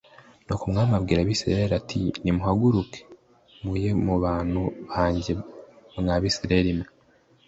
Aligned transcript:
Nuko 0.43 0.63
umwami 0.65 0.93
abwira 0.95 1.19
abisiraeli 1.21 1.73
ati: 1.81 1.99
«Nimuhaguruke 2.23 2.99
muye 3.63 3.89
mu 4.05 4.15
bantu 4.23 4.61
banjye 4.91 5.33
mwa 5.99 6.15
Bisirayeli 6.21 6.73
mwe, 6.77 6.87